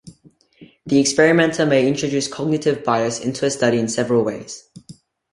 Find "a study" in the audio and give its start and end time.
3.45-3.77